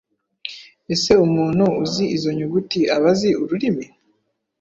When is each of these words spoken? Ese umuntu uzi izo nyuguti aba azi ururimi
Ese 0.93 1.11
umuntu 1.25 1.65
uzi 1.83 2.03
izo 2.15 2.29
nyuguti 2.37 2.79
aba 2.95 3.09
azi 3.13 3.29
ururimi 3.43 3.85